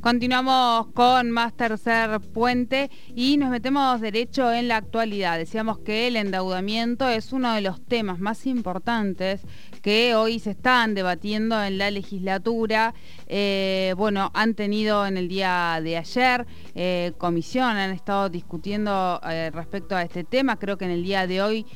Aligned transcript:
Continuamos 0.00 0.86
con 0.94 1.30
más 1.30 1.54
tercer 1.54 2.20
puente 2.20 2.90
y 3.14 3.36
nos 3.36 3.50
metemos 3.50 4.00
derecho 4.00 4.50
en 4.50 4.66
la 4.66 4.76
actualidad. 4.76 5.36
Decíamos 5.36 5.78
que 5.80 6.08
el 6.08 6.16
endeudamiento 6.16 7.06
es 7.06 7.34
uno 7.34 7.52
de 7.52 7.60
los 7.60 7.84
temas 7.84 8.18
más 8.18 8.46
importantes 8.46 9.42
que 9.82 10.14
hoy 10.14 10.38
se 10.38 10.50
están 10.50 10.94
debatiendo 10.94 11.62
en 11.62 11.78
la 11.78 11.90
legislatura. 11.90 12.94
Eh, 13.26 13.94
bueno, 13.96 14.30
han 14.34 14.54
tenido 14.54 15.06
en 15.06 15.16
el 15.16 15.28
día 15.28 15.80
de 15.82 15.96
ayer 15.96 16.46
eh, 16.74 17.12
comisión, 17.18 17.76
han 17.76 17.90
estado 17.90 18.28
discutiendo 18.28 19.20
eh, 19.28 19.50
respecto 19.52 19.96
a 19.96 20.02
este 20.02 20.24
tema, 20.24 20.58
creo 20.58 20.76
que 20.76 20.84
en 20.84 20.90
el 20.90 21.02
día 21.02 21.26
de 21.26 21.42
hoy 21.42 21.66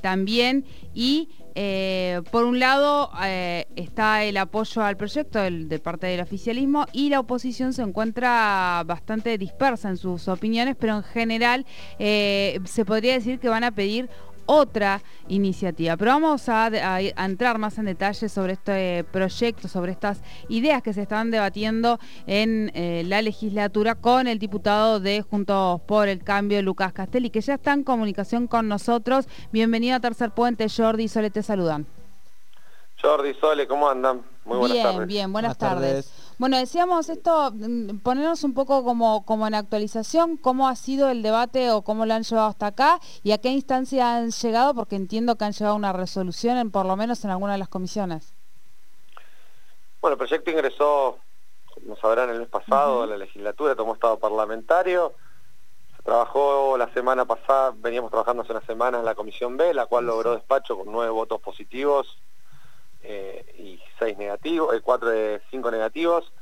también. 0.00 0.64
Y 0.94 1.28
por 2.30 2.44
un 2.44 2.58
lado 2.58 3.10
está 3.76 4.24
el 4.24 4.36
apoyo 4.36 4.82
al 4.82 4.96
proyecto 4.96 5.38
de 5.40 5.78
parte 5.78 6.08
del 6.08 6.20
oficialismo 6.20 6.86
y 6.92 7.10
la 7.10 7.20
oposición 7.20 7.72
se 7.72 7.82
encuentra 7.82 8.82
bastante 8.84 9.38
dispersa 9.38 9.88
en 9.88 9.96
sus 9.96 10.26
opiniones, 10.26 10.76
pero 10.78 10.96
en 10.96 11.02
general 11.04 11.66
se 11.98 12.84
podría 12.84 13.14
decir 13.14 13.38
que 13.38 13.48
van 13.48 13.62
a 13.62 13.70
pedir 13.70 14.08
otra 14.46 15.02
iniciativa. 15.28 15.96
Pero 15.96 16.12
vamos 16.12 16.48
a, 16.48 17.00
entrar 17.00 17.58
más 17.58 17.78
en 17.78 17.86
detalle 17.86 18.28
sobre 18.28 18.54
este 18.54 19.04
proyecto, 19.04 19.68
sobre 19.68 19.92
estas 19.92 20.22
ideas 20.48 20.82
que 20.82 20.92
se 20.92 21.02
están 21.02 21.30
debatiendo 21.30 21.98
en 22.26 22.70
eh, 22.74 23.02
la 23.06 23.22
legislatura 23.22 23.94
con 23.94 24.26
el 24.26 24.38
diputado 24.38 25.00
de 25.00 25.22
Juntos 25.22 25.80
por 25.82 26.08
el 26.08 26.22
Cambio, 26.22 26.60
Lucas 26.62 26.92
Castelli, 26.92 27.30
que 27.30 27.40
ya 27.40 27.54
está 27.54 27.72
en 27.72 27.84
comunicación 27.84 28.46
con 28.46 28.68
nosotros. 28.68 29.26
Bienvenido 29.52 29.96
a 29.96 30.00
Tercer 30.00 30.30
Puente, 30.30 30.66
Jordi 30.68 31.04
y 31.04 31.08
Sole, 31.08 31.30
te 31.30 31.42
saludan. 31.42 31.86
Jordi, 33.00 33.34
Sole, 33.34 33.66
¿cómo 33.66 33.88
andan? 33.88 34.22
Muy 34.44 34.58
buenas 34.58 34.72
bien, 34.72 34.86
tardes. 34.86 35.06
Bien, 35.06 35.32
buenas, 35.32 35.58
tardes. 35.58 36.23
Bueno, 36.36 36.58
decíamos 36.58 37.08
esto, 37.08 37.52
mm, 37.52 37.98
ponernos 37.98 38.42
un 38.42 38.54
poco 38.54 38.82
como, 38.82 39.24
como 39.24 39.46
en 39.46 39.54
actualización, 39.54 40.36
cómo 40.36 40.68
ha 40.68 40.74
sido 40.74 41.08
el 41.10 41.22
debate 41.22 41.70
o 41.70 41.82
cómo 41.82 42.06
lo 42.06 42.14
han 42.14 42.24
llevado 42.24 42.48
hasta 42.48 42.66
acá 42.66 42.98
y 43.22 43.30
a 43.30 43.38
qué 43.38 43.50
instancia 43.50 44.16
han 44.16 44.30
llegado, 44.30 44.74
porque 44.74 44.96
entiendo 44.96 45.36
que 45.36 45.44
han 45.44 45.52
llegado 45.52 45.74
a 45.74 45.78
una 45.78 45.92
resolución, 45.92 46.56
en, 46.56 46.70
por 46.72 46.86
lo 46.86 46.96
menos 46.96 47.24
en 47.24 47.30
alguna 47.30 47.52
de 47.52 47.58
las 47.58 47.68
comisiones. 47.68 48.34
Bueno, 50.00 50.14
el 50.14 50.18
proyecto 50.18 50.50
ingresó, 50.50 51.18
como 51.72 51.96
sabrán, 51.96 52.30
el 52.30 52.40
mes 52.40 52.48
pasado 52.48 53.04
a 53.04 53.06
la 53.06 53.16
legislatura, 53.16 53.76
tomó 53.76 53.94
estado 53.94 54.18
parlamentario. 54.18 55.14
Se 55.96 56.02
trabajó 56.02 56.76
la 56.76 56.92
semana 56.92 57.24
pasada, 57.26 57.72
veníamos 57.76 58.10
trabajando 58.10 58.42
hace 58.42 58.52
una 58.52 58.66
semana 58.66 58.98
en 58.98 59.04
la 59.04 59.14
Comisión 59.14 59.56
B, 59.56 59.72
la 59.72 59.86
cual 59.86 60.06
logró 60.06 60.34
despacho 60.34 60.76
con 60.76 60.90
nueve 60.90 61.12
votos 61.12 61.40
positivos 61.40 62.18
eh, 63.04 63.44
y 63.58 63.80
seis 63.98 64.16
negativos, 64.16 64.74
eh, 64.74 64.80
cuatro 64.82 65.10
de 65.10 65.40
cinco 65.50 65.70
negativos. 65.70 66.32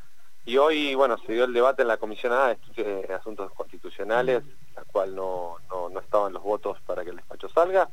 Y 0.44 0.56
hoy, 0.58 0.94
bueno, 0.94 1.18
se 1.18 1.32
dio 1.32 1.44
el 1.44 1.52
debate 1.52 1.82
en 1.82 1.88
la 1.88 1.98
Comisión 1.98 2.32
A 2.32 2.56
de 2.77 3.14
Asuntos 3.14 3.52
Constitucionales, 3.52 4.42
la 4.74 4.84
cual 4.84 5.14
no, 5.14 5.56
no, 5.70 6.00
estaban 6.00 6.33
los 6.33 6.42
votos 6.42 6.78
para 6.86 7.05
que 7.05 7.10
el 7.10 7.16
despacho 7.16 7.48
salga. 7.48 7.88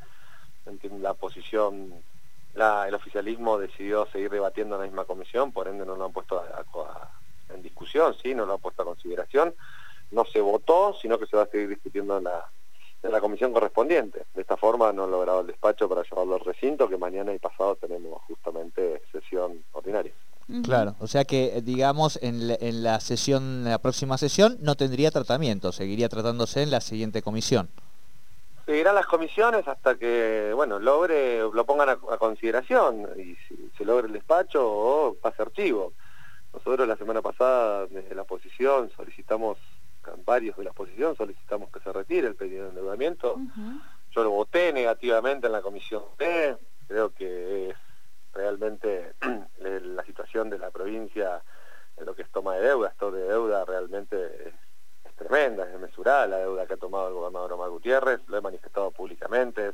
La 0.99 1.13
posición, 1.13 1.93
el 2.55 2.95
oficialismo 2.95 3.57
decidió 3.57 4.07
seguir 4.07 4.29
debatiendo 4.29 4.75
en 4.75 4.81
la 4.81 4.87
misma 4.87 5.05
comisión, 5.05 5.51
por 5.51 5.67
ende 5.67 5.85
no 5.85 5.95
lo 5.95 6.05
han 6.05 6.11
puesto 6.11 6.43
en 7.49 7.61
discusión, 7.61 8.15
sí, 8.21 8.33
no 8.33 8.45
lo 8.45 8.53
han 8.53 8.61
puesto 8.61 8.81
a 8.81 8.85
consideración. 8.85 9.53
No 10.11 10.25
se 10.25 10.41
votó, 10.41 10.95
sino 10.99 11.19
que 11.19 11.27
se 11.27 11.37
va 11.37 11.43
a 11.43 11.47
seguir 11.47 11.69
discutiendo 11.69 12.17
en 12.17 12.23
la, 12.25 12.49
de 13.01 13.09
la 13.09 13.21
comisión 13.21 13.53
correspondiente. 13.53 14.25
De 14.33 14.41
esta 14.41 14.57
forma 14.57 14.91
no 14.91 15.05
han 15.05 15.11
logrado 15.11 15.41
el 15.41 15.47
despacho 15.47 15.87
para 15.87 16.03
llevarlo 16.03 16.35
al 16.35 16.41
recinto, 16.41 16.89
que 16.89 16.97
mañana 16.97 17.33
y 17.33 17.39
pasado 17.39 17.75
tenemos 17.75 18.21
justamente 18.23 19.01
sesión 19.11 19.63
ordinaria. 19.71 20.13
Claro, 20.63 20.95
o 20.99 21.05
sea 21.05 21.25
que 21.25 21.57
eh, 21.57 21.61
digamos 21.61 22.17
en 22.23 22.47
la, 22.83 22.99
sesión, 22.99 23.43
en 23.43 23.69
la 23.69 23.77
próxima 23.77 24.17
sesión 24.17 24.57
no 24.61 24.73
tendría 24.75 25.11
tratamiento, 25.11 25.71
seguiría 25.71 26.09
tratándose 26.09 26.63
en 26.63 26.71
la 26.71 26.81
siguiente 26.81 27.21
comisión. 27.21 27.69
Seguirán 28.65 28.95
las 28.95 29.05
comisiones 29.05 29.67
hasta 29.67 29.95
que, 29.95 30.51
bueno, 30.55 30.79
logre, 30.79 31.39
lo 31.39 31.65
pongan 31.65 31.89
a, 31.89 31.97
consideración 32.17 33.07
y 33.17 33.35
si 33.47 33.71
se 33.77 33.85
logra 33.85 34.07
el 34.07 34.13
despacho 34.13 34.61
o 34.63 35.15
pase 35.15 35.41
archivo. 35.41 35.93
Nosotros 36.53 36.87
la 36.87 36.97
semana 36.97 37.21
pasada 37.21 37.85
desde 37.85 38.15
la 38.15 38.23
oposición 38.23 38.91
solicitamos 38.95 39.57
varios 40.25 40.57
de 40.57 40.63
la 40.63 40.71
oposición 40.71 41.15
solicitamos 41.15 41.71
que 41.71 41.79
se 41.79 41.91
retire 41.91 42.27
el 42.27 42.35
pedido 42.35 42.63
de 42.63 42.69
endeudamiento. 42.69 43.37
Yo 44.11 44.23
lo 44.23 44.31
voté 44.31 44.73
negativamente 44.73 45.47
en 45.47 45.53
la 45.53 45.61
comisión 45.61 46.03
B, 46.17 46.57
creo 46.87 47.13
que 47.13 47.69
es 47.69 47.75
realmente 48.33 49.13
la 49.59 50.03
situación 50.03 50.49
de 50.49 50.59
la 50.59 50.71
provincia 50.71 51.41
en 51.97 52.05
lo 52.05 52.15
que 52.15 52.23
es 52.23 52.29
toma 52.31 52.55
de 52.55 52.61
deuda, 52.61 52.89
esto 52.89 53.11
de 53.11 53.23
deuda 53.23 53.65
realmente 53.65 54.47
es, 54.47 54.53
tremenda, 55.15 55.65
es 55.65 55.73
desmesurada 55.73 56.27
la 56.27 56.37
deuda 56.37 56.65
que 56.65 56.75
ha 56.75 56.77
tomado 56.77 57.09
el 57.09 57.13
gobernador 57.13 57.51
Omar 57.51 57.69
Gutiérrez, 57.69 58.21
lo 58.27 58.37
he 58.37 58.41
manifestado 58.41 58.89
públicamente. 58.91 59.73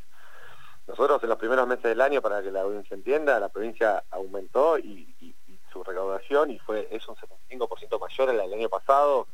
Nosotros 0.87 1.21
en 1.21 1.29
los 1.29 1.37
primeros 1.37 1.67
meses 1.67 1.83
del 1.83 2.01
año, 2.01 2.19
para 2.19 2.41
que 2.41 2.51
la 2.51 2.61
audiencia 2.61 2.95
entienda, 2.95 3.39
la 3.39 3.49
provincia 3.49 4.03
aumentó 4.09 4.79
y, 4.79 5.35
su 5.71 5.83
recaudación 5.83 6.51
y 6.51 6.57
fue 6.57 6.87
es 6.89 7.05
un 7.09 7.15
75% 7.15 7.99
mayor 7.99 8.29
en 8.29 8.39
el 8.39 8.53
año 8.53 8.69
pasado, 8.69 9.27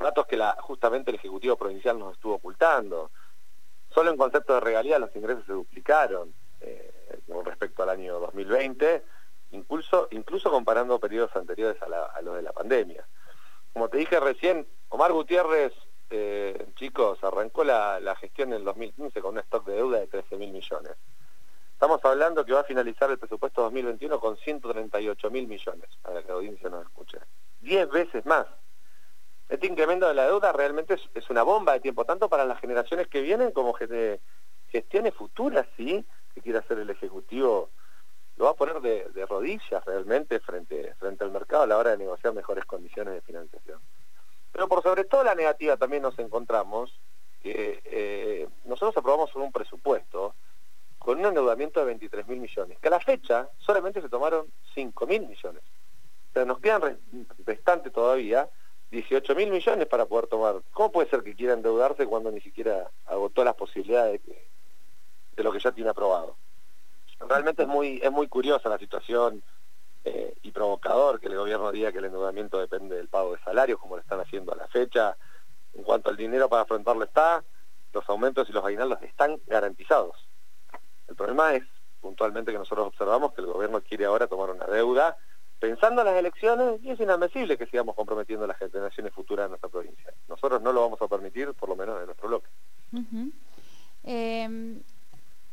datos 0.00 0.26
que 0.26 0.36
la, 0.36 0.56
justamente 0.60 1.10
el 1.10 1.16
Ejecutivo 1.16 1.56
Provincial 1.56 1.98
nos 1.98 2.14
estuvo 2.14 2.34
ocultando. 2.34 3.10
Solo 3.92 4.10
en 4.10 4.16
concepto 4.16 4.54
de 4.54 4.60
regalía 4.60 4.98
los 4.98 5.14
ingresos 5.14 5.44
se 5.46 5.52
duplicaron 5.52 6.32
eh, 6.60 7.20
con 7.26 7.44
respecto 7.44 7.82
al 7.82 7.90
año 7.90 8.18
2020, 8.18 9.04
incluso, 9.52 10.08
incluso 10.10 10.50
comparando 10.50 10.98
periodos 10.98 11.34
anteriores 11.36 11.80
a, 11.82 12.20
los 12.22 12.36
de 12.36 12.42
la 12.42 12.52
pandemia. 12.52 13.06
Como 13.72 13.88
te 13.88 13.98
dije 13.98 14.18
recién, 14.20 14.66
Omar 14.88 15.12
Gutiérrez, 15.12 15.72
eh, 16.10 16.66
chicos, 16.76 17.22
arrancó 17.22 17.62
la, 17.62 18.16
gestión 18.20 18.50
en 18.50 18.58
el 18.58 18.64
2015 18.64 19.20
con 19.20 19.34
un 19.34 19.40
stock 19.40 19.66
de 19.66 19.74
deuda 19.74 20.00
de 20.00 20.06
13 20.06 20.36
mil 20.36 20.50
millones. 20.50 20.92
Estamos 21.72 22.04
hablando 22.04 22.44
que 22.44 22.52
va 22.52 22.60
a 22.60 22.64
finalizar 22.64 23.10
el 23.10 23.18
presupuesto 23.18 23.62
2021 23.62 24.20
con 24.20 24.36
138 24.36 25.30
mil 25.30 25.46
millones, 25.46 25.88
para 26.02 26.20
que 26.22 26.28
la 26.28 26.34
audiencia 26.34 26.68
nos 26.68 26.84
escuche. 26.84 27.18
Diez 27.60 27.88
veces 27.88 28.26
más 28.26 28.46
este 29.50 29.66
incremento 29.66 30.06
de 30.06 30.14
la 30.14 30.26
deuda 30.26 30.52
realmente 30.52 30.96
es, 31.14 31.30
una 31.30 31.42
bomba 31.42 31.72
de 31.72 31.80
tiempo, 31.80 32.04
tanto 32.04 32.28
para 32.28 32.44
las 32.44 32.60
generaciones 32.60 33.08
que 33.08 33.20
vienen 33.20 33.50
como 33.50 33.74
gestiones 33.74 35.14
futuras, 35.14 35.66
¿sí? 35.76 36.04
Que 36.32 36.40
quiere 36.40 36.60
hacer 36.60 36.78
el 36.78 36.88
Ejecutivo, 36.88 37.68
lo 38.36 38.44
va 38.44 38.52
a 38.52 38.54
poner 38.54 38.80
de, 38.80 39.26
rodillas 39.26 39.84
realmente 39.84 40.38
frente, 40.38 40.94
frente 41.00 41.24
al 41.24 41.32
mercado 41.32 41.64
a 41.64 41.66
la 41.66 41.78
hora 41.78 41.90
de 41.90 41.98
negociar 41.98 42.32
mejores 42.32 42.64
condiciones 42.64 43.12
de 43.12 43.20
financiación. 43.22 43.80
Pero 44.52 44.68
por 44.68 44.84
sobre 44.84 45.04
todo 45.04 45.24
la 45.24 45.34
negativa 45.34 45.76
también 45.76 46.02
nos 46.02 46.18
encontramos 46.20 47.00
que 47.42 47.82
eh, 47.84 48.48
nosotros 48.64 48.96
aprobamos 48.96 49.34
un 49.34 49.50
presupuesto 49.50 50.34
con 50.98 51.18
un 51.18 51.26
endeudamiento 51.26 51.80
de 51.80 51.86
23 51.86 52.28
mil 52.28 52.38
millones, 52.38 52.78
que 52.78 52.88
a 52.88 52.92
la 52.92 53.00
fecha 53.00 53.48
solamente 53.58 54.00
se 54.00 54.08
tomaron 54.08 54.46
5 54.74 55.06
mil 55.08 55.26
millones. 55.26 55.62
O 56.30 56.32
sea, 56.34 56.44
nos 56.44 56.60
quedan 56.60 57.00
restante 57.44 57.90
todavía 57.90 58.48
18 58.90 59.34
mil 59.34 59.50
millones 59.50 59.86
para 59.86 60.06
poder 60.06 60.26
tomar. 60.26 60.56
¿Cómo 60.72 60.90
puede 60.90 61.08
ser 61.08 61.22
que 61.22 61.34
quiera 61.34 61.54
endeudarse 61.54 62.06
cuando 62.06 62.30
ni 62.30 62.40
siquiera 62.40 62.90
agotó 63.06 63.44
las 63.44 63.54
posibilidades 63.54 64.20
de, 64.24 65.44
lo 65.44 65.52
que 65.52 65.60
ya 65.60 65.72
tiene 65.72 65.90
aprobado? 65.90 66.36
Realmente 67.20 67.62
es 67.62 67.68
muy, 67.68 68.00
es 68.02 68.10
muy 68.10 68.28
curiosa 68.28 68.68
la 68.68 68.78
situación 68.78 69.42
eh, 70.04 70.34
y 70.42 70.50
provocador 70.50 71.20
que 71.20 71.28
el 71.28 71.36
gobierno 71.36 71.70
diga 71.70 71.92
que 71.92 71.98
el 71.98 72.06
endeudamiento 72.06 72.58
depende 72.58 72.96
del 72.96 73.08
pago 73.08 73.32
de 73.32 73.42
salarios, 73.42 73.78
como 73.78 73.96
lo 73.96 74.02
están 74.02 74.20
haciendo 74.20 74.52
a 74.52 74.56
la 74.56 74.66
fecha. 74.68 75.16
En 75.74 75.84
cuanto 75.84 76.10
al 76.10 76.16
dinero 76.16 76.48
para 76.48 76.62
afrontarlo 76.62 77.04
está, 77.04 77.44
los 77.92 78.08
aumentos 78.08 78.48
y 78.48 78.52
los 78.52 78.64
aguinaldos 78.64 79.00
están 79.02 79.38
garantizados. 79.46 80.16
El 81.06 81.14
problema 81.14 81.54
es 81.54 81.62
puntualmente 82.00 82.50
que 82.52 82.58
nosotros 82.58 82.88
observamos 82.88 83.32
que 83.34 83.40
el 83.40 83.46
gobierno 83.46 83.80
quiere 83.82 84.06
ahora 84.06 84.26
tomar 84.26 84.50
una 84.50 84.66
deuda 84.66 85.16
pensando 85.60 86.00
en 86.00 86.06
las 86.06 86.16
elecciones 86.16 86.82
y 86.82 86.90
es 86.90 86.98
inadmisible 86.98 87.58
que 87.58 87.66
sigamos 87.66 87.94
comprometiendo 87.94 88.46
las 88.46 88.58
generaciones 88.58 89.12
futuras 89.12 89.44
de 89.44 89.50
nuestra 89.50 89.68
provincia. 89.68 90.12
Nosotros 90.28 90.62
no 90.62 90.72
lo 90.72 90.80
vamos 90.80 91.00
a 91.02 91.06
permitir, 91.06 91.52
por 91.54 91.68
lo 91.68 91.76
menos 91.76 92.00
en 92.00 92.06
nuestro 92.06 92.28
bloque. 92.28 92.48
Em, 94.02 94.80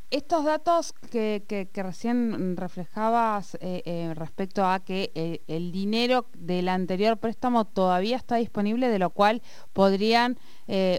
estos 0.10 0.46
datos 0.46 0.94
que, 1.12 1.68
recién 1.74 2.56
reflejabas 2.56 3.56
eh, 3.56 3.84
eh, 3.86 4.14
respecto 4.16 4.66
a 4.66 4.80
que 4.80 5.12
eh, 5.16 5.42
el 5.48 5.74
dinero 5.74 6.28
del 6.34 6.70
anterior 6.70 7.18
préstamo 7.18 7.66
todavía 7.66 8.16
está 8.16 8.38
disponible, 8.38 8.88
de 8.88 9.00
lo 9.00 9.10
cual 9.10 9.42
podrían 9.74 10.38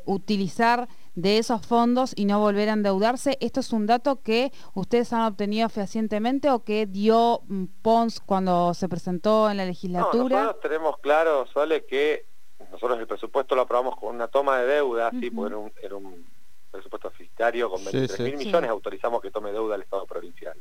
utilizar 0.04 0.88
de 1.18 1.38
esos 1.38 1.66
fondos 1.66 2.12
y 2.14 2.26
no 2.26 2.38
volver 2.38 2.68
a 2.68 2.74
endeudarse. 2.74 3.38
¿Esto 3.40 3.58
es 3.58 3.72
un 3.72 3.86
dato 3.86 4.22
que 4.22 4.52
ustedes 4.74 5.12
han 5.12 5.22
obtenido 5.22 5.68
fehacientemente 5.68 6.48
o 6.48 6.62
que 6.62 6.86
dio 6.86 7.40
mm, 7.48 7.64
Pons 7.82 8.20
cuando 8.20 8.72
se 8.72 8.88
presentó 8.88 9.50
en 9.50 9.56
la 9.56 9.64
legislatura? 9.64 10.22
No, 10.22 10.28
nosotros 10.28 10.62
tenemos 10.62 10.98
claro, 10.98 11.44
Sole, 11.48 11.84
que 11.86 12.26
nosotros 12.70 13.00
el 13.00 13.08
presupuesto 13.08 13.56
lo 13.56 13.62
aprobamos 13.62 13.96
con 13.96 14.14
una 14.14 14.28
toma 14.28 14.60
de 14.60 14.66
deuda, 14.66 15.10
sí, 15.10 15.28
porque 15.32 15.72
era 15.82 15.96
un, 15.96 16.24
presupuesto 16.70 17.10
fiscario 17.10 17.68
con 17.68 17.84
23 17.84 18.20
mil 18.20 18.36
millones, 18.36 18.70
autorizamos 18.70 19.20
que 19.20 19.32
tome 19.32 19.50
deuda 19.50 19.74
al 19.74 19.82
Estado 19.82 20.06
provincial. 20.06 20.56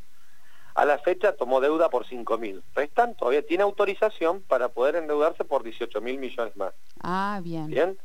a 0.74 0.86
la 0.86 0.98
fecha 0.98 1.34
tomó 1.34 1.62
deuda 1.62 1.90
por 1.90 2.08
5 2.08 2.36
mil. 2.40 2.64
Restan 2.74 3.14
todavía 3.14 3.46
tiene 3.46 3.62
autorización 3.62 4.42
para 4.42 4.70
poder 4.70 4.96
endeudarse 4.96 5.44
por 5.46 5.62
18 5.62 6.02
mil 6.02 6.18
millones 6.18 6.56
más. 6.56 6.74
Ah, 7.02 7.42
bien. 7.44 7.68
Bien. 7.68 7.98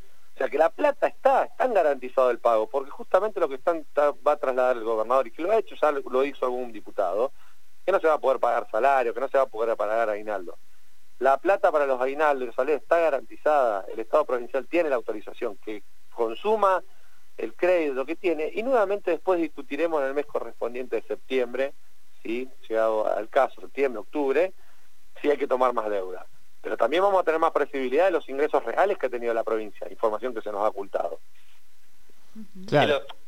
Que 0.49 0.59
la 0.59 0.71
plata 0.71 1.07
está, 1.07 1.45
están 1.45 1.75
garantizado 1.75 2.31
el 2.31 2.39
pago, 2.39 2.69
porque 2.69 2.91
justamente 2.91 3.41
lo 3.41 3.49
que 3.49 3.57
están, 3.57 3.87
va 3.97 4.33
a 4.33 4.37
trasladar 4.37 4.77
el 4.77 4.85
gobernador, 4.85 5.27
y 5.27 5.31
que 5.31 5.43
lo 5.43 5.51
ha 5.51 5.59
hecho, 5.59 5.75
ya 5.81 5.91
lo 5.91 6.25
hizo 6.25 6.45
algún 6.45 6.73
diputado, 6.73 7.33
que 7.85 7.93
no 7.93 8.01
se 8.01 8.07
va 8.07 8.15
a 8.15 8.21
poder 8.21 8.39
pagar 8.39 8.69
salario, 8.71 9.15
que 9.15 9.21
no 9.21 9.29
se 9.29 9.39
va 9.39 9.45
a 9.45 9.49
poder 9.49 9.77
pagar 9.77 10.09
aguinaldo. 10.09 10.59
La 11.19 11.39
plata 11.39 11.71
para 11.71 11.87
los 11.87 12.01
aguinaldos 12.01 12.43
y 12.43 12.47
los 12.47 12.69
está 12.69 12.99
garantizada, 12.99 13.85
el 13.93 14.01
Estado 14.01 14.25
provincial 14.25 14.67
tiene 14.67 14.91
la 14.91 14.97
autorización, 14.97 15.57
que 15.57 15.83
consuma 16.13 16.83
el 17.39 17.55
crédito 17.55 18.05
que 18.05 18.17
tiene, 18.17 18.51
y 18.55 18.63
nuevamente 18.63 19.11
después 19.11 19.41
discutiremos 19.41 20.01
en 20.03 20.09
el 20.09 20.15
mes 20.15 20.27
correspondiente 20.27 20.97
de 20.97 21.03
septiembre, 21.03 21.75
¿sí? 22.23 22.49
llegado 22.69 23.07
al 23.07 23.29
caso, 23.29 23.61
septiembre, 23.61 24.01
octubre, 24.01 24.53
si 25.21 25.31
hay 25.31 25.37
que 25.37 25.47
tomar 25.47 25.73
más 25.73 25.89
deuda. 25.91 26.27
Pero 26.63 26.77
también 26.77 27.03
vamos 27.03 27.21
a 27.21 27.25
tener 27.25 27.41
más 27.41 27.51
previsibilidad 27.51 28.07
de 28.07 28.13
los 28.13 28.29
ingresos 28.29 28.65
reales 28.65 28.97
que 28.97 29.07
ha 29.07 29.11
tenido 29.11 29.35
la 29.35 29.45
provincia, 29.45 29.91
información 29.91 30.33
que 30.33 30.41
se 30.41 30.53
nos 30.53 30.63
ha 30.63 30.69
ocultado. 30.69 31.19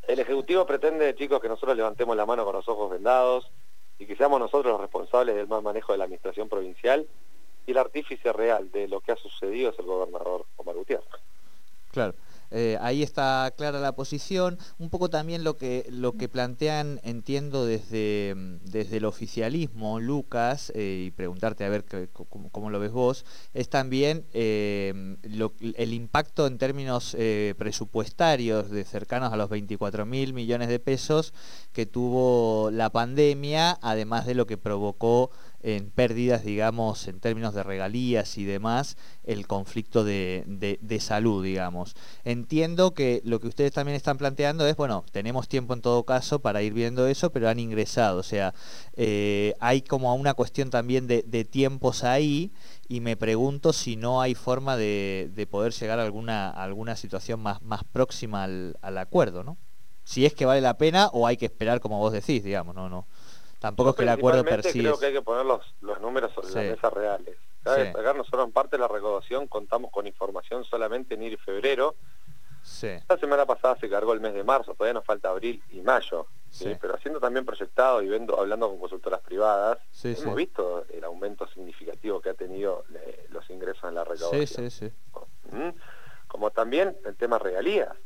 el, 0.07 0.21
Ejecutivo 0.21 0.65
pretende, 0.65 1.15
chicos, 1.15 1.41
que 1.41 1.49
nosotros 1.49 1.77
levantemos 1.77 2.17
la 2.17 2.25
mano 2.25 2.45
con 2.45 2.55
los 2.55 2.69
ojos 2.69 2.91
vendados 2.91 3.51
y 3.99 4.07
que 4.07 4.17
seamos 4.17 4.39
nosotros 4.39 4.73
los 4.73 4.81
responsables 4.81 5.35
del 5.35 5.49
mal 5.49 5.63
manejo 5.63 5.93
de 5.93 5.99
la 5.99 6.05
administración 6.05 6.49
provincial 6.49 7.07
y 7.67 7.71
el 7.73 7.79
artífice 7.79 8.33
real 8.33 8.71
de 8.71 8.87
lo 8.87 9.01
que 9.01 9.13
ha 9.13 9.17
sucedido 9.17 9.71
es 9.71 9.79
el 9.79 9.87
gobernador 9.87 10.47
Omar 10.57 10.77
Gutiérrez. 10.77 11.09
Claro. 11.91 12.15
Eh, 12.57 12.79
ahí 12.81 13.03
está 13.03 13.53
clara 13.57 13.81
la 13.81 13.97
posición. 13.97 14.59
Un 14.79 14.89
poco 14.89 15.11
también 15.11 15.43
lo 15.43 15.57
que, 15.57 15.87
lo 15.91 16.13
que 16.13 16.29
plantean, 16.29 17.01
entiendo, 17.03 17.67
desde, 17.67 18.35
desde 18.63 18.99
el 18.99 19.05
oficialismo, 19.07 19.99
Lucas, 19.99 20.71
eh, 20.77 21.07
y 21.07 21.11
preguntarte 21.11 21.65
a 21.65 21.69
ver 21.69 21.85
cómo, 22.13 22.71
lo 22.71 22.79
ves 22.79 22.93
vos, 22.93 23.25
es 23.55 23.69
también 23.69 24.25
eh, 24.33 25.17
el 25.77 25.93
impacto 25.93 26.47
en 26.47 26.59
términos 26.59 27.17
presupuestarios 27.59 28.71
de 28.71 28.85
cercanos 28.85 29.33
a 29.33 29.37
los 29.37 29.49
24 29.49 30.07
mil 30.07 30.33
millones 30.33 30.69
de 30.69 30.79
pesos 30.79 31.35
que 31.73 31.87
tuvo 31.87 32.71
la 32.71 32.91
pandemia, 32.91 33.79
además 33.83 34.27
de 34.27 34.35
lo 34.35 34.47
que 34.47 34.57
provocó 34.57 35.31
en 35.65 35.89
pérdidas, 35.89 36.45
digamos, 36.45 37.09
en 37.09 37.21
términos 37.21 37.55
de 37.55 37.63
regalías 37.63 38.37
y 38.37 38.45
demás, 38.45 38.99
el 39.25 39.47
conflicto 39.47 40.05
de, 40.05 40.99
salud, 41.01 41.43
digamos. 41.43 41.97
Entiendo 42.23 42.93
que 42.93 43.23
lo 43.25 43.41
que 43.41 43.49
ustedes 43.49 43.73
también 43.73 43.97
están 43.97 44.19
planteando 44.19 44.67
es, 44.67 44.77
bueno, 44.77 45.07
tenemos 45.11 45.49
tiempo 45.49 45.73
en 45.73 45.81
todo 45.81 46.05
caso 46.05 46.41
para 46.41 46.61
ir 46.61 46.75
viendo 46.75 47.07
eso, 47.07 47.33
pero 47.33 47.49
han 47.49 47.59
ingresado, 47.59 48.19
o 48.19 48.23
sea, 48.23 48.53
eh, 48.93 49.55
hay 49.59 49.81
como 49.81 50.15
una 50.15 50.35
cuestión 50.35 50.69
también 50.69 51.07
de, 51.07 51.23
tiempos 51.51 52.05
ahí 52.05 52.53
y 52.89 53.01
me 53.01 53.17
pregunto 53.17 53.73
si 53.73 53.97
no 53.97 54.21
hay 54.21 54.35
forma 54.35 54.77
de, 54.77 55.49
poder 55.51 55.73
llegar 55.73 55.99
a 55.99 56.05
alguna, 56.05 56.51
alguna 56.51 56.95
situación 56.95 57.41
más, 57.41 57.63
más 57.63 57.85
próxima 57.85 58.45
al, 58.45 58.77
al 58.83 58.99
acuerdo, 58.99 59.45
¿no? 59.45 59.57
Si 60.05 60.27
es 60.27 60.35
que 60.35 60.45
vale 60.45 60.61
la 60.61 60.77
pena 60.77 61.09
o 61.15 61.27
hay 61.27 61.39
que 61.39 61.47
esperar 61.47 61.81
como 61.81 61.99
vos 61.99 62.13
decís, 62.13 62.45
digamos, 62.45 62.75
no, 62.75 62.91
no. 62.91 63.07
Tampoco 63.65 63.91
es 63.91 63.97
que 63.97 64.03
el 64.03 64.11
acuerdo 64.11 64.45
creo 64.45 64.99
que 64.99 65.07
hay 65.07 65.13
que 65.15 65.23
poner 65.23 65.47
los, 65.47 65.63
números 66.03 66.31
sobre 66.35 66.53
la 66.53 66.75
mesa 66.75 66.91
reales. 66.91 67.39
Cabe 67.63 67.85
destacar, 67.85 68.15
nosotros 68.15 68.45
en 68.45 68.53
parte 68.53 68.77
de 68.77 68.81
la 68.81 68.89
recaudación 68.89 69.49
contamos 69.49 69.91
con 69.91 70.07
información 70.07 70.65
solamente 70.65 71.15
en 71.15 71.23
ir 71.23 71.33
y 71.33 71.37
febrero. 71.39 71.95
La 73.09 73.17
semana 73.17 73.47
pasada 73.47 73.79
se 73.81 73.89
cargó 73.89 74.13
el 74.13 74.21
mes 74.21 74.35
de 74.35 74.45
marzo, 74.45 74.75
todavía 74.75 74.93
nos 74.93 75.07
falta 75.07 75.31
abril 75.31 75.63
y 75.71 75.81
mayo. 75.81 76.27
Pero 76.79 76.95
haciendo 76.95 77.21
también 77.21 77.47
proyectado 77.47 78.03
y 78.03 78.09
viendo, 78.09 78.39
hablando 78.39 78.69
con 78.69 78.81
consultoras 78.81 79.23
privadas, 79.23 79.79
hemos 80.03 80.37
visto 80.37 80.85
el 80.91 81.03
aumento 81.03 81.49
significativo 81.49 82.21
que 82.21 82.29
ha 82.29 82.35
tenido 82.35 82.85
eh, 82.95 83.29
los 83.31 83.49
ingresos 83.49 83.85
en 83.85 83.95
la 83.95 84.05
recaudación. 84.05 84.93
¿Mm? 85.51 85.71
Como 86.29 86.51
también 86.51 86.99
el 87.07 87.17
tema 87.17 87.39
regalías 87.39 87.97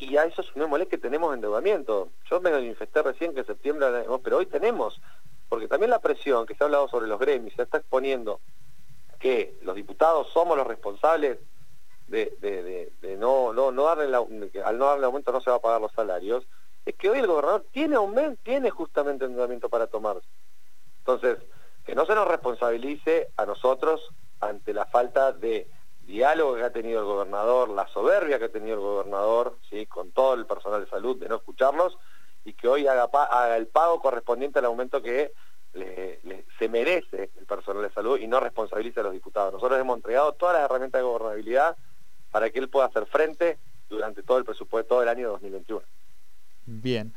y 0.00 0.16
a 0.16 0.24
eso 0.24 0.42
sumémosle 0.42 0.88
que 0.88 0.98
tenemos 0.98 1.34
endeudamiento. 1.34 2.08
Yo 2.30 2.40
me 2.40 2.50
manifesté 2.50 3.02
recién 3.02 3.34
que 3.34 3.40
en 3.40 3.46
septiembre, 3.46 3.86
pero 4.24 4.38
hoy 4.38 4.46
tenemos, 4.46 5.00
porque 5.48 5.68
también 5.68 5.90
la 5.90 6.00
presión 6.00 6.46
que 6.46 6.54
se 6.54 6.64
ha 6.64 6.66
hablado 6.66 6.88
sobre 6.88 7.06
los 7.06 7.20
gremios, 7.20 7.54
se 7.54 7.62
está 7.62 7.78
exponiendo 7.78 8.40
que 9.18 9.58
los 9.62 9.76
diputados 9.76 10.28
somos 10.32 10.56
los 10.56 10.66
responsables 10.66 11.38
de, 12.08 12.90
no, 13.18 13.52
no, 13.52 13.70
no 13.70 13.84
darle 13.84 14.16
al 14.16 14.78
no 14.78 14.86
darle 14.86 15.06
aumento 15.06 15.30
no 15.30 15.40
se 15.40 15.50
va 15.50 15.56
a 15.56 15.60
pagar 15.60 15.80
los 15.80 15.92
salarios, 15.92 16.44
es 16.86 16.94
que 16.96 17.10
hoy 17.10 17.18
el 17.18 17.26
gobernador 17.26 17.66
tiene 17.70 17.96
aumento, 17.96 18.40
tiene 18.42 18.70
justamente 18.70 19.26
endeudamiento 19.26 19.68
para 19.68 19.86
tomar. 19.86 20.16
Entonces, 20.98 21.38
que 21.84 21.94
no 21.94 22.06
se 22.06 22.14
nos 22.14 22.26
responsabilice 22.26 23.28
a 23.36 23.44
nosotros 23.44 24.08
ante 24.40 24.72
la 24.72 24.86
falta 24.86 25.32
de 25.32 25.68
diálogo 26.10 26.56
que 26.56 26.64
ha 26.64 26.72
tenido 26.72 27.00
el 27.00 27.06
gobernador, 27.06 27.68
la 27.70 27.86
soberbia 27.88 28.38
que 28.38 28.46
ha 28.46 28.52
tenido 28.52 28.74
el 28.74 28.80
gobernador, 28.80 29.56
¿sí? 29.70 29.86
con 29.86 30.10
todo 30.10 30.34
el 30.34 30.46
personal 30.46 30.84
de 30.84 30.90
salud, 30.90 31.16
de 31.18 31.28
no 31.28 31.36
escucharlos, 31.36 31.96
y 32.44 32.52
que 32.52 32.68
hoy 32.68 32.86
haga, 32.86 33.08
el 33.56 33.66
pago 33.68 34.00
correspondiente 34.00 34.58
al 34.58 34.66
aumento 34.66 35.02
que 35.02 35.32
se 35.72 36.68
merece 36.68 37.30
el 37.38 37.46
personal 37.46 37.82
de 37.82 37.92
salud 37.92 38.18
y 38.18 38.26
no 38.26 38.40
responsabilice 38.40 39.00
a 39.00 39.04
los 39.04 39.12
diputados. 39.12 39.52
Nosotros 39.52 39.80
hemos 39.80 39.96
entregado 39.96 40.32
todas 40.32 40.56
las 40.56 40.64
herramientas 40.64 40.98
de 40.98 41.04
gobernabilidad 41.04 41.76
para 42.30 42.50
que 42.50 42.58
él 42.58 42.68
pueda 42.68 42.86
hacer 42.86 43.06
frente 43.06 43.58
durante 43.88 44.22
todo 44.22 44.38
el 44.38 44.44
presupuesto 44.44 45.00
del 45.00 45.08
año 45.08 45.28
2021. 45.30 45.82
Bien. 46.66 47.12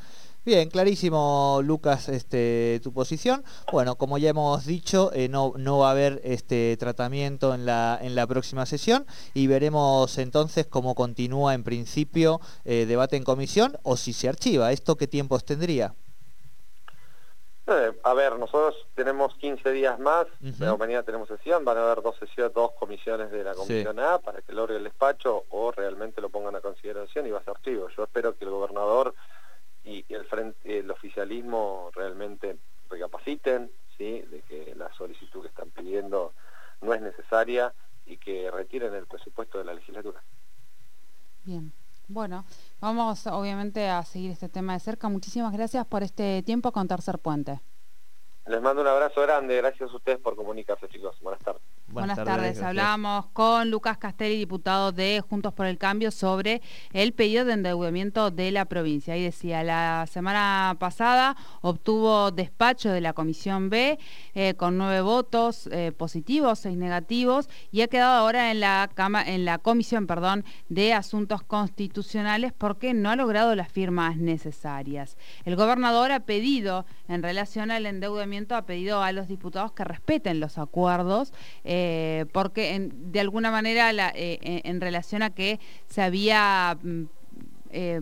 Bien, 0.45 0.69
clarísimo, 0.69 1.61
Lucas, 1.63 2.09
este, 2.09 2.81
tu 2.83 2.91
posición. 2.91 3.45
Bueno, 3.71 3.95
como 3.95 4.17
ya 4.17 4.31
hemos 4.31 4.65
dicho, 4.65 5.09
eh, 5.13 5.29
no, 5.29 5.53
no 5.55 5.77
va 5.77 5.87
a 5.87 5.91
haber 5.91 6.19
este 6.25 6.75
tratamiento 6.75 7.53
en 7.53 7.65
la, 7.65 7.97
en 8.01 8.13
la 8.13 8.27
próxima 8.27 8.65
sesión 8.65 9.05
y 9.33 9.47
veremos 9.47 10.17
entonces 10.17 10.67
cómo 10.67 10.95
continúa 10.95 11.53
en 11.53 11.63
principio 11.63 12.41
eh, 12.65 12.85
debate 12.85 13.15
en 13.15 13.23
comisión 13.23 13.77
o 13.83 13.95
si 13.95 14.11
se 14.11 14.27
archiva. 14.27 14.73
¿Esto 14.73 14.97
qué 14.97 15.07
tiempos 15.07 15.45
tendría? 15.45 15.95
Eh, 17.65 17.93
a 18.03 18.13
ver, 18.13 18.37
nosotros 18.37 18.75
tenemos 18.95 19.33
15 19.35 19.71
días 19.71 19.97
más, 19.97 20.27
uh 20.41 20.77
mañana 20.77 21.03
tenemos 21.03 21.29
sesión, 21.29 21.63
van 21.63 21.77
a 21.77 21.85
haber 21.85 22.03
dos 22.03 22.17
sesiones, 22.17 22.53
dos 22.53 22.71
comisiones 22.77 23.31
de 23.31 23.45
la 23.45 23.53
Comisión 23.53 23.97
A 24.01 24.19
para 24.19 24.41
que 24.41 24.51
logre 24.51 24.75
el 24.75 24.83
despacho 24.83 25.45
o 25.51 25.71
realmente 25.71 26.19
lo 26.19 26.27
pongan 26.27 26.57
a 26.57 26.59
consideración 26.59 27.25
y 27.25 27.31
va 27.31 27.39
a 27.39 27.43
ser 27.43 27.51
archivo. 27.51 27.87
Yo 27.95 28.03
espero 28.03 28.35
que 28.37 28.43
el 28.43 28.51
gobernador 28.51 29.15
y, 29.83 30.05
el, 30.09 30.25
frente, 30.25 30.79
el 30.79 30.89
oficialismo 30.89 31.89
realmente 31.93 32.57
recapaciten, 32.89 33.71
¿sí? 33.97 34.21
de 34.21 34.41
que 34.41 34.75
la 34.75 34.93
solicitud 34.93 35.41
que 35.41 35.47
están 35.47 35.69
pidiendo 35.71 36.33
no 36.81 36.93
es 36.93 37.01
necesaria 37.01 37.73
y 38.05 38.17
que 38.17 38.51
retiren 38.51 38.93
el 38.93 39.07
presupuesto 39.07 39.57
de 39.57 39.65
la 39.65 39.73
legislatura. 39.73 40.21
Bien. 41.43 41.73
Bueno, 42.07 42.45
vamos 42.81 43.25
obviamente 43.27 43.87
a 43.87 44.03
seguir 44.03 44.31
este 44.31 44.49
tema 44.49 44.73
de 44.73 44.79
cerca. 44.79 45.07
Muchísimas 45.07 45.53
gracias 45.53 45.85
por 45.85 46.03
este 46.03 46.43
tiempo 46.43 46.71
con 46.71 46.87
Tercer 46.87 47.17
Puente. 47.17 47.61
Les 48.45 48.61
mando 48.61 48.81
un 48.81 48.87
abrazo 48.87 49.21
grande, 49.21 49.55
gracias 49.57 49.89
a 49.89 49.95
ustedes 49.95 50.19
por 50.19 50.35
comunicarse 50.35 50.89
chicos. 50.89 51.17
Buenas 51.21 51.41
tardes. 51.41 51.61
Buenas, 51.87 52.23
tardes. 52.23 52.59
Hablamos 52.61 53.27
con 53.33 53.69
Lucas 53.69 53.99
Castelli, 53.99 54.37
diputado 54.37 54.91
de 54.91 55.21
Juntos 55.21 55.53
por 55.53 55.67
el 55.67 55.77
Cambio, 55.77 56.09
sobre 56.09 56.61
el 56.91 57.13
pedido 57.13 57.45
de 57.45 57.53
endeudamiento 57.53 58.31
de 58.31 58.51
la 58.51 58.65
provincia. 58.65 59.15
Y 59.15 59.23
decía, 59.23 59.63
la 59.63 60.07
semana 60.09 60.75
pasada 60.79 61.35
obtuvo 61.61 62.31
despacho 62.31 62.89
de 62.89 62.99
la 62.99 63.13
Comisión 63.13 63.69
B 63.69 63.99
eh, 64.33 64.55
con 64.55 64.77
nueve 64.79 65.01
votos 65.01 65.67
eh, 65.71 65.91
positivos, 65.95 66.59
seis 66.59 66.77
negativos, 66.77 67.47
y 67.71 67.81
ha 67.81 67.87
quedado 67.87 68.17
ahora 68.17 68.49
en 68.49 68.59
la, 68.59 68.89
cama, 68.91 69.21
en 69.21 69.45
la 69.45 69.59
Comisión 69.59 70.07
perdón, 70.07 70.45
de 70.69 70.93
Asuntos 70.93 71.43
Constitucionales 71.43 72.53
porque 72.57 72.95
no 72.95 73.11
ha 73.11 73.15
logrado 73.15 73.53
las 73.53 73.71
firmas 73.71 74.17
necesarias. 74.17 75.15
El 75.45 75.55
gobernador 75.55 76.11
ha 76.11 76.21
pedido, 76.21 76.87
en 77.07 77.21
relación 77.21 77.69
al 77.69 77.85
endeudamiento, 77.85 78.55
ha 78.55 78.65
pedido 78.65 79.03
a 79.03 79.11
los 79.11 79.27
diputados 79.27 79.73
que 79.73 79.83
respeten 79.83 80.39
los 80.39 80.57
acuerdos. 80.57 81.33
Eh, 81.63 81.72
eh, 81.75 82.27
porque 82.31 82.91
de 82.91 83.19
alguna 83.19 83.49
manera 83.49 83.89
eh, 84.13 84.61
en, 84.63 84.79
relación 84.79 85.23
a 85.23 85.31
que 85.31 85.59
se 85.87 86.03
había 86.03 86.77
mm, 86.83 87.03
eh, 87.71 88.01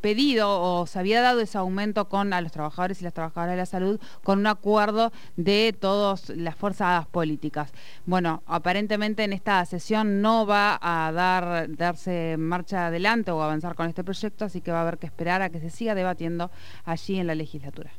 pedido 0.00 0.60
o 0.60 0.88
se 0.88 0.98
había 0.98 1.20
dado 1.20 1.40
ese 1.40 1.56
aumento 1.56 2.08
con 2.08 2.32
a 2.32 2.40
los 2.40 2.50
trabajadores 2.50 3.00
y 3.00 3.04
las 3.04 3.14
trabajadoras 3.14 3.52
de 3.52 3.58
la 3.58 3.66
salud 3.66 4.00
con 4.24 4.40
un 4.40 4.48
acuerdo 4.48 5.12
de 5.36 5.72
todas 5.78 6.30
las 6.30 6.56
fuerzas 6.56 7.06
políticas. 7.06 7.70
Bueno, 8.06 8.42
aparentemente 8.44 9.22
en 9.22 9.32
esta 9.32 9.64
sesión 9.66 10.20
no 10.20 10.44
va 10.44 10.76
a 10.82 11.12
dar, 11.12 11.76
darse 11.76 12.34
marcha 12.36 12.88
adelante 12.88 13.30
o 13.30 13.40
avanzar 13.40 13.76
con 13.76 13.86
este 13.86 14.02
proyecto, 14.02 14.46
así 14.46 14.60
que 14.62 14.72
va 14.72 14.78
a 14.78 14.82
haber 14.82 14.98
que 14.98 15.06
esperar 15.06 15.42
a 15.42 15.50
que 15.50 15.60
se 15.60 15.70
siga 15.70 15.94
debatiendo 15.94 16.50
allí 16.84 17.20
en 17.20 17.28
la 17.28 17.36
legislatura. 17.36 17.92